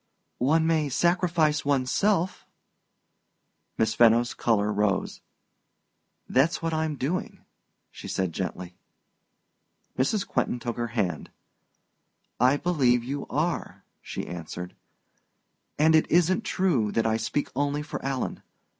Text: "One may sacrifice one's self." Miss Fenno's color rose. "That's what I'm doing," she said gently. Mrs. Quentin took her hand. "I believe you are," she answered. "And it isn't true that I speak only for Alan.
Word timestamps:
"One 0.39 0.65
may 0.65 0.89
sacrifice 0.89 1.63
one's 1.63 1.91
self." 1.91 2.47
Miss 3.77 3.93
Fenno's 3.93 4.33
color 4.33 4.73
rose. 4.73 5.21
"That's 6.27 6.59
what 6.59 6.73
I'm 6.73 6.95
doing," 6.95 7.45
she 7.91 8.07
said 8.07 8.33
gently. 8.33 8.75
Mrs. 9.99 10.27
Quentin 10.27 10.57
took 10.59 10.75
her 10.75 10.87
hand. 10.97 11.29
"I 12.39 12.57
believe 12.57 13.03
you 13.03 13.27
are," 13.27 13.83
she 14.01 14.25
answered. 14.25 14.75
"And 15.77 15.93
it 15.93 16.09
isn't 16.09 16.45
true 16.45 16.91
that 16.93 17.05
I 17.05 17.17
speak 17.17 17.49
only 17.55 17.83
for 17.83 18.03
Alan. 18.03 18.41